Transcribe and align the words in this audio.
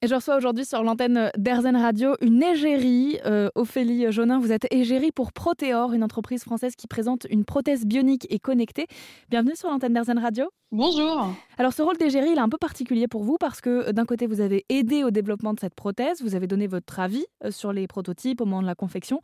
Et 0.00 0.06
je 0.06 0.14
reçois 0.14 0.36
aujourd'hui 0.36 0.64
sur 0.64 0.84
l'antenne 0.84 1.32
d'Airzen 1.36 1.74
Radio 1.74 2.14
une 2.20 2.40
égérie. 2.40 3.18
Euh, 3.26 3.48
Ophélie 3.56 4.12
Jaunin, 4.12 4.38
vous 4.38 4.52
êtes 4.52 4.72
égérie 4.72 5.10
pour 5.10 5.32
Proteor, 5.32 5.92
une 5.92 6.04
entreprise 6.04 6.44
française 6.44 6.76
qui 6.76 6.86
présente 6.86 7.26
une 7.30 7.44
prothèse 7.44 7.84
bionique 7.84 8.24
et 8.30 8.38
connectée. 8.38 8.86
Bienvenue 9.28 9.56
sur 9.56 9.68
l'antenne 9.68 9.94
d'Airzen 9.94 10.20
Radio. 10.20 10.50
Bonjour. 10.70 11.34
Alors 11.56 11.72
ce 11.72 11.82
rôle 11.82 11.96
d'égérie, 11.96 12.30
il 12.30 12.36
est 12.36 12.40
un 12.40 12.48
peu 12.48 12.58
particulier 12.58 13.08
pour 13.08 13.24
vous 13.24 13.38
parce 13.40 13.60
que 13.60 13.90
d'un 13.90 14.04
côté, 14.04 14.28
vous 14.28 14.40
avez 14.40 14.64
aidé 14.68 15.02
au 15.02 15.10
développement 15.10 15.52
de 15.52 15.58
cette 15.58 15.74
prothèse, 15.74 16.22
vous 16.22 16.36
avez 16.36 16.46
donné 16.46 16.68
votre 16.68 17.00
avis 17.00 17.26
euh, 17.44 17.50
sur 17.50 17.72
les 17.72 17.88
prototypes 17.88 18.40
au 18.40 18.44
moment 18.44 18.62
de 18.62 18.68
la 18.68 18.76
confection, 18.76 19.20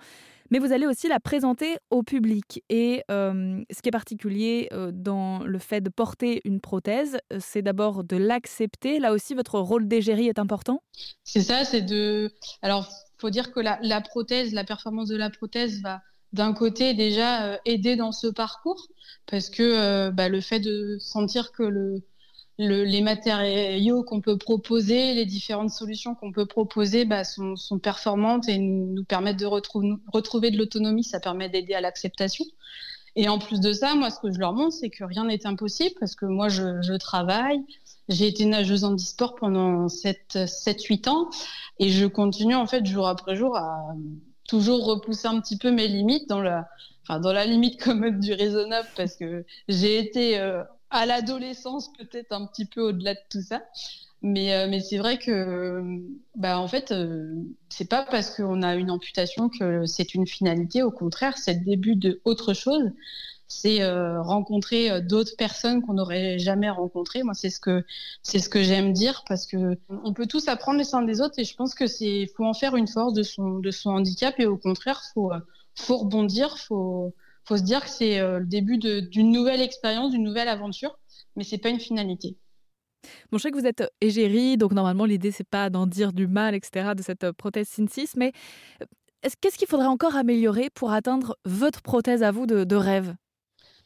mais 0.51 0.59
vous 0.59 0.73
allez 0.73 0.87
aussi 0.87 1.09
la 1.09 1.21
présenter 1.21 1.77
au 1.91 2.03
public. 2.03 2.63
Et 2.69 3.03
euh, 3.11 3.63
ce 3.71 3.83
qui 3.83 3.89
est 3.89 3.93
particulier 3.93 4.69
euh, 4.73 4.91
dans 4.93 5.45
le 5.45 5.59
fait 5.59 5.81
de 5.81 5.91
porter 5.91 6.41
une 6.45 6.61
prothèse, 6.61 7.19
c'est 7.39 7.63
d'abord 7.63 8.05
de 8.05 8.17
l'accepter. 8.17 8.99
Là 8.99 9.13
aussi, 9.13 9.35
votre 9.35 9.59
rôle 9.59 9.89
d'égérie 9.89 10.29
est 10.29 10.39
important? 10.39 10.83
C'est 11.25 11.43
ça, 11.43 11.65
c'est 11.65 11.83
de... 11.83 12.33
Alors, 12.63 12.89
faut 13.19 13.31
dire 13.31 13.53
que 13.53 13.61
la, 13.61 14.01
prothèse, 14.01 14.53
la 14.53 14.65
performance 14.65 15.09
de 15.09 15.17
la 15.17 15.31
prothèse 15.31 15.81
va 15.83 16.03
d'un 16.33 16.53
côté 16.53 16.95
déjà 16.95 17.45
euh, 17.45 17.57
aider 17.65 17.97
dans 17.97 18.13
ce 18.13 18.27
parcours 18.27 18.89
parce 19.27 19.51
que 19.51 19.63
euh, 19.63 20.11
bah, 20.11 20.29
le 20.29 20.41
fait 20.41 20.61
de 20.61 20.99
sentir 20.99 21.53
que 21.53 21.63
le, 21.63 22.03
les 22.59 23.01
matériaux 23.01 24.05
qu'on 24.05 24.21
peut 24.21 24.39
proposer, 24.39 25.15
les 25.15 25.27
différentes 25.27 25.71
solutions 25.71 26.15
qu'on 26.15 26.33
peut 26.33 26.47
proposer 26.47 27.05
bah, 27.05 27.25
sont, 27.25 27.57
performantes 27.83 28.49
et 28.49 28.59
nous, 28.59 29.05
permettent 29.05 29.41
de 29.41 29.47
retrouver 29.47 30.51
de 30.51 30.59
l'autonomie, 30.59 31.05
ça 31.05 31.21
permet 31.21 31.49
d'aider 31.49 31.75
à 31.75 31.81
l'acceptation. 31.81 32.45
Et 33.17 33.29
en 33.29 33.39
plus 33.39 33.61
de 33.61 33.73
ça, 33.73 33.95
moi, 33.95 34.11
ce 34.11 34.19
que 34.19 34.33
je 34.33 34.39
leur 34.39 34.53
montre, 34.53 34.73
c'est 34.73 34.91
que 34.91 35.05
rien 35.05 35.25
n'est 35.25 35.47
impossible 35.47 35.95
parce 36.01 36.17
que 36.17 36.27
moi, 36.27 36.49
je, 36.49 36.97
travaille. 36.97 37.61
J'ai 38.09 38.27
été 38.27 38.45
nageuse 38.45 38.85
en 38.85 38.95
e-sport 38.95 39.37
pendant 39.37 39.87
7-8 39.87 41.09
ans 41.09 41.31
et 41.79 41.91
je 41.91 42.07
continue, 42.07 42.55
en 42.55 42.67
fait, 42.67 42.85
jour 42.85 43.07
après 43.09 43.37
jour 43.37 43.57
à 43.57 43.95
toujours 44.49 44.85
repousser 44.85 45.27
un 45.27 45.41
petit 45.41 45.57
peu 45.57 45.71
mes 45.71 45.89
limites 45.89 46.29
dans 46.29 46.43
la, 46.43 46.69
enfin, 47.03 47.21
dans 47.21 47.33
la 47.33 47.47
limite 47.47 47.87
même 47.87 48.21
du 48.21 48.35
raisonnable 48.35 48.89
parce 48.97 49.17
que 49.17 49.45
j'ai 49.69 49.99
été 49.99 50.39
euh, 50.39 50.63
à 50.95 51.07
l'adolescence 51.07 51.93
peut-être 51.93 52.33
un 52.33 52.47
petit 52.47 52.65
peu 52.65 52.81
au-delà 52.81 53.15
de 53.15 53.21
tout 53.31 53.43
ça. 53.43 53.63
Mais, 54.23 54.55
euh, 54.55 54.69
mais 54.71 54.81
c'est 54.81 54.97
vrai 54.97 55.19
que, 55.19 55.83
bah, 56.35 56.59
en 56.59 56.67
fait, 56.67 56.93
euh, 56.93 57.35
c'est 57.69 57.89
pas 57.89 58.03
parce 58.03 58.31
qu'on 58.31 58.63
a 58.63 58.75
une 58.75 58.91
amputation 58.91 59.51
que 59.51 59.85
c'est 59.85 60.15
une 60.15 60.27
finalité. 60.27 60.83
Au 60.83 60.91
contraire, 60.91 61.37
c'est 61.37 61.55
le 61.55 61.65
début 61.65 61.97
de 61.97 62.23
autre 62.25 62.55
chose 62.55 62.93
c'est 63.49 63.83
euh, 63.83 64.23
rencontrer 64.23 64.91
euh, 64.91 65.01
d'autres 65.01 65.37
personnes 65.37 65.83
qu'on 65.83 65.95
n'aurait 65.95 66.39
jamais 66.39 66.71
rencontrées. 66.71 67.23
Moi, 67.23 67.35
c'est 67.35 67.51
ce 67.51 67.61
que 67.61 67.85
ce 68.23 68.49
que 68.49 68.63
j'aime 68.63 68.93
dire 68.93 69.25
parce 69.29 69.47
que 69.47 69.79
on 69.89 70.13
peut 70.13 70.27
tous 70.27 70.49
apprendre 70.49 70.79
les 70.79 70.95
uns 70.95 71.03
des 71.03 71.21
autres 71.21 71.39
et 71.39 71.45
je 71.45 71.55
pense 71.55 71.75
que 71.75 71.87
c'est 71.87 72.27
faut 72.37 72.45
en 72.45 72.55
faire 72.55 72.77
une 72.77 72.89
force 72.89 73.13
de 73.13 73.23
son 73.23 73.59
de 73.59 73.71
son 73.71 73.91
handicap 73.91 74.35
et 74.39 74.47
au 74.47 74.57
contraire 74.57 75.03
faut 75.13 75.33
euh, 75.33 75.39
faut 75.75 75.99
rebondir, 75.99 76.59
faut 76.59 77.15
faut 77.47 77.57
se 77.57 77.63
dire 77.63 77.83
que 77.85 77.91
c'est 77.91 78.21
le 78.21 78.47
début 78.47 78.79
d'une 78.79 79.31
nouvelle 79.31 79.61
expérience, 79.61 80.13
d'une 80.13 80.25
nouvelle 80.25 80.49
aventure, 80.49 80.99
mais 81.37 81.45
c'est 81.45 81.59
pas 81.59 81.69
une 81.69 81.81
finalité. 81.81 82.37
Bon, 83.31 83.39
je 83.39 83.43
sais 83.43 83.51
que 83.51 83.59
vous 83.59 83.67
êtes 83.67 83.85
égérie, 84.01 84.57
donc 84.57 84.73
normalement 84.73 85.05
l'idée 85.05 85.31
c'est 85.31 85.49
pas 85.49 85.69
d'en 85.69 85.87
dire 85.87 86.13
du 86.13 86.27
mal, 86.27 86.55
etc. 86.55 86.95
de 86.97 87.03
cette 87.03 87.33
prothèse 87.33 87.69
Synsys, 87.69 88.17
mais 88.17 88.33
qu'est-ce 89.41 89.59
qu'il 89.59 89.69
faudrait 89.69 89.87
encore 89.87 90.17
améliorer 90.17 90.71
pour 90.71 90.93
atteindre 90.93 91.37
votre 91.45 91.83
prothèse 91.83 92.23
à 92.23 92.31
vous 92.31 92.47
de 92.47 92.77
rêve? 92.77 93.15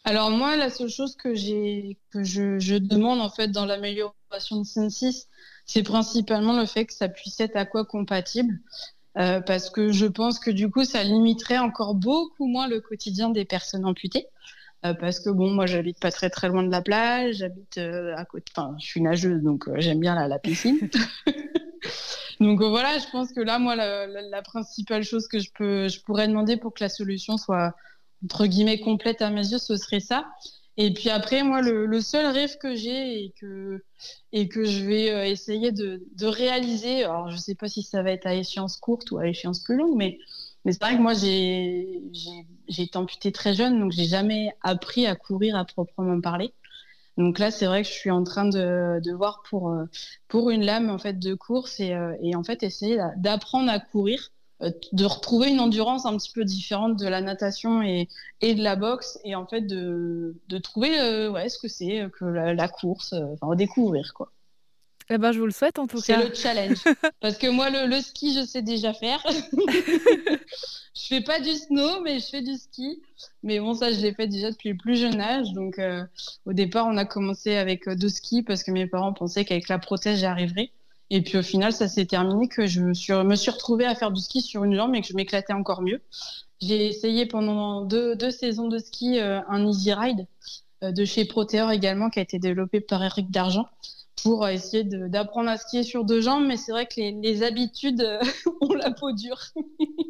Alors 0.04 0.30
moi, 0.30 0.56
la 0.56 0.70
seule 0.70 0.88
chose 0.88 1.16
que 1.16 1.34
j'ai 1.34 1.98
que 2.10 2.22
je, 2.22 2.78
demande 2.78 3.20
en 3.20 3.28
fait 3.28 3.48
dans 3.48 3.66
l'amélioration 3.66 4.62
de 4.62 4.88
6, 4.88 5.28
c'est 5.66 5.82
principalement 5.82 6.58
le 6.58 6.66
fait 6.66 6.86
que 6.86 6.94
ça 6.94 7.08
puisse 7.08 7.40
être 7.40 7.56
aqua 7.56 7.84
compatible. 7.84 8.58
Euh, 9.18 9.40
parce 9.40 9.70
que 9.70 9.90
je 9.90 10.06
pense 10.06 10.38
que 10.38 10.50
du 10.50 10.70
coup, 10.70 10.84
ça 10.84 11.02
limiterait 11.02 11.58
encore 11.58 11.94
beaucoup 11.94 12.46
moins 12.46 12.68
le 12.68 12.80
quotidien 12.80 13.30
des 13.30 13.44
personnes 13.44 13.84
amputées. 13.84 14.26
Euh, 14.86 14.94
parce 14.94 15.18
que 15.18 15.30
bon, 15.30 15.50
moi, 15.50 15.66
j'habite 15.66 15.98
pas 15.98 16.12
très 16.12 16.30
très 16.30 16.48
loin 16.48 16.62
de 16.62 16.70
la 16.70 16.80
plage, 16.80 17.36
j'habite 17.36 17.78
euh, 17.78 18.14
à 18.16 18.24
côté, 18.24 18.52
enfin, 18.56 18.76
je 18.78 18.86
suis 18.86 19.00
nageuse, 19.00 19.42
donc 19.42 19.68
j'aime 19.78 19.98
bien 19.98 20.14
la, 20.14 20.28
la 20.28 20.38
piscine. 20.38 20.78
donc 22.40 22.62
voilà, 22.62 22.96
je 22.98 23.10
pense 23.10 23.32
que 23.32 23.40
là, 23.40 23.58
moi, 23.58 23.74
la, 23.74 24.06
la, 24.06 24.42
principale 24.42 25.02
chose 25.02 25.26
que 25.26 25.40
je 25.40 25.50
peux, 25.52 25.88
je 25.88 26.00
pourrais 26.02 26.28
demander 26.28 26.56
pour 26.56 26.72
que 26.72 26.84
la 26.84 26.88
solution 26.88 27.36
soit 27.38 27.74
entre 28.24 28.46
guillemets 28.46 28.78
complète 28.78 29.20
à 29.20 29.30
mes 29.30 29.48
yeux, 29.48 29.58
ce 29.58 29.76
serait 29.76 30.00
ça. 30.00 30.26
Et 30.80 30.92
puis 30.94 31.10
après, 31.10 31.42
moi, 31.42 31.60
le, 31.60 32.00
seul 32.00 32.26
rêve 32.26 32.56
que 32.56 32.76
j'ai 32.76 33.24
et 33.24 33.34
que, 33.40 33.82
et 34.32 34.48
que 34.48 34.64
je 34.64 34.84
vais 34.84 35.10
euh, 35.10 35.24
essayer 35.24 35.72
de, 35.72 36.00
réaliser, 36.22 37.02
alors 37.02 37.30
je 37.30 37.34
ne 37.34 37.40
sais 37.40 37.56
pas 37.56 37.68
si 37.68 37.82
ça 37.82 38.00
va 38.02 38.12
être 38.12 38.26
à 38.26 38.34
échéance 38.34 38.76
courte 38.76 39.10
ou 39.10 39.18
à 39.18 39.26
échéance 39.26 39.58
plus 39.58 39.76
longue, 39.76 39.96
mais, 39.96 40.18
mais 40.64 40.72
c'est 40.72 40.80
vrai 40.80 40.96
que 40.96 41.02
moi, 41.02 41.14
j'ai 41.14 42.00
été 42.68 42.96
amputée 42.96 43.32
très 43.32 43.54
jeune, 43.54 43.80
donc 43.80 43.90
j'ai 43.90 44.04
jamais 44.04 44.54
appris 44.62 45.06
à 45.08 45.16
courir 45.16 45.56
à 45.56 45.64
proprement 45.64 46.20
parler. 46.20 46.54
Donc 47.16 47.40
là, 47.40 47.50
c'est 47.50 47.66
vrai 47.66 47.82
que 47.82 47.88
je 47.88 47.94
suis 47.94 48.12
en 48.12 48.22
train 48.22 48.44
de, 48.44 49.00
de 49.02 49.12
voir 49.12 49.42
pour, 49.50 49.70
euh, 49.70 49.86
pour 50.28 50.50
une 50.50 50.64
lame 50.64 50.90
en 50.90 50.98
fait, 50.98 51.18
de 51.18 51.34
course 51.34 51.80
et, 51.80 51.92
euh, 51.92 52.14
et 52.22 52.36
en 52.36 52.44
fait 52.44 52.62
essayer 52.62 53.00
d'apprendre 53.16 53.68
à 53.68 53.80
courir 53.80 54.30
de 54.60 55.04
retrouver 55.04 55.48
une 55.48 55.60
endurance 55.60 56.04
un 56.04 56.16
petit 56.16 56.32
peu 56.32 56.44
différente 56.44 56.98
de 56.98 57.06
la 57.06 57.20
natation 57.20 57.82
et, 57.82 58.08
et 58.40 58.54
de 58.54 58.62
la 58.62 58.74
boxe 58.74 59.18
et 59.24 59.34
en 59.34 59.46
fait 59.46 59.60
de, 59.60 60.34
de 60.48 60.58
trouver 60.58 60.98
euh, 60.98 61.30
ouais, 61.30 61.48
ce 61.48 61.58
que 61.58 61.68
c'est 61.68 62.08
que 62.18 62.24
la, 62.24 62.68
course, 62.68 63.12
euh, 63.12 63.34
enfin 63.40 63.54
découvrir 63.54 64.14
quoi. 64.14 64.32
Eh 65.10 65.16
ben, 65.16 65.32
je 65.32 65.38
vous 65.38 65.46
le 65.46 65.52
souhaite 65.52 65.78
en 65.78 65.86
tout 65.86 66.02
cas. 66.02 66.20
C'est 66.20 66.28
le 66.28 66.34
challenge. 66.34 66.84
Parce 67.20 67.38
que 67.38 67.46
moi, 67.46 67.70
le, 67.70 67.86
le, 67.86 67.98
ski, 68.02 68.34
je 68.34 68.44
sais 68.44 68.60
déjà 68.60 68.92
faire. 68.92 69.24
je 69.26 71.06
fais 71.06 71.22
pas 71.22 71.40
du 71.40 71.54
snow, 71.54 72.02
mais 72.02 72.18
je 72.18 72.26
fais 72.26 72.42
du 72.42 72.54
ski. 72.58 73.00
Mais 73.42 73.58
bon, 73.58 73.72
ça, 73.72 73.90
je 73.90 74.00
l'ai 74.00 74.12
fait 74.12 74.26
déjà 74.26 74.50
depuis 74.50 74.68
le 74.68 74.76
plus 74.76 74.96
jeune 74.96 75.18
âge. 75.18 75.54
Donc, 75.54 75.80
au 76.44 76.52
départ, 76.52 76.86
on 76.88 76.98
a 76.98 77.06
commencé 77.06 77.56
avec 77.56 77.88
deux 77.88 78.10
skis 78.10 78.42
parce 78.42 78.62
que 78.62 78.70
mes 78.70 78.86
parents 78.86 79.14
pensaient 79.14 79.46
qu'avec 79.46 79.70
la 79.70 79.78
prothèse, 79.78 80.18
j'y 80.18 80.26
arriverais. 80.26 80.72
Et 81.10 81.22
puis 81.22 81.38
au 81.38 81.42
final, 81.42 81.72
ça 81.72 81.88
s'est 81.88 82.04
terminé 82.04 82.48
que 82.48 82.66
je 82.66 82.80
me 82.80 82.94
suis, 82.94 83.12
me 83.12 83.50
retrouvée 83.50 83.86
à 83.86 83.94
faire 83.94 84.10
du 84.10 84.20
ski 84.20 84.42
sur 84.42 84.64
une 84.64 84.74
jambe 84.74 84.94
et 84.94 85.00
que 85.00 85.06
je 85.06 85.14
m'éclatais 85.14 85.52
encore 85.52 85.82
mieux. 85.82 86.02
J'ai 86.60 86.86
essayé 86.86 87.26
pendant 87.26 87.82
deux, 87.82 88.16
deux, 88.16 88.30
saisons 88.30 88.68
de 88.68 88.78
ski 88.78 89.18
euh, 89.18 89.40
un 89.48 89.66
Easy 89.66 89.92
Ride 89.92 90.26
euh, 90.82 90.92
de 90.92 91.04
chez 91.04 91.24
Proteor 91.24 91.70
également, 91.70 92.10
qui 92.10 92.18
a 92.18 92.22
été 92.22 92.38
développé 92.38 92.80
par 92.80 93.02
Eric 93.02 93.30
Dargent 93.30 93.66
pour 94.22 94.46
essayer 94.48 94.84
d'apprendre 94.84 95.48
à 95.48 95.56
skier 95.56 95.82
sur 95.82 96.04
deux 96.04 96.20
jambes. 96.20 96.44
Mais 96.46 96.56
c'est 96.56 96.72
vrai 96.72 96.86
que 96.86 97.00
les 97.00 97.42
habitudes 97.42 98.06
ont 98.60 98.74
la 98.74 98.90
peau 98.90 99.12
dure. 99.12 99.40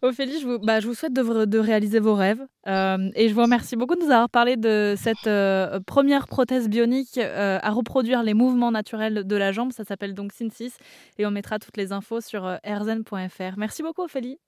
Ophélie, 0.00 0.40
je 0.40 0.46
vous, 0.46 0.58
bah, 0.60 0.78
je 0.78 0.86
vous 0.86 0.94
souhaite 0.94 1.12
de, 1.12 1.58
réaliser 1.58 1.98
vos 1.98 2.14
rêves 2.14 2.46
euh, 2.68 3.10
et 3.16 3.28
je 3.28 3.34
vous 3.34 3.42
remercie 3.42 3.74
beaucoup 3.74 3.96
de 3.96 4.00
nous 4.00 4.10
avoir 4.10 4.30
parlé 4.30 4.56
de 4.56 4.94
cette 4.96 5.26
euh, 5.26 5.80
première 5.80 6.28
prothèse 6.28 6.68
bionique 6.68 7.18
euh, 7.18 7.58
à 7.60 7.70
reproduire 7.70 8.22
les 8.22 8.34
mouvements 8.34 8.70
naturels 8.70 9.26
de 9.26 9.36
la 9.36 9.50
jambe. 9.50 9.72
Ça 9.72 9.84
s'appelle 9.84 10.14
donc 10.14 10.32
Synsis 10.32 10.76
et 11.18 11.26
on 11.26 11.32
mettra 11.32 11.58
toutes 11.58 11.76
les 11.76 11.90
infos 11.90 12.20
sur 12.20 12.58
erzen.fr. 12.62 13.56
Merci 13.56 13.82
beaucoup 13.82 14.02
Ophélie. 14.02 14.38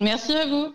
Merci 0.00 0.34
à 0.34 0.46
vous. 0.46 0.72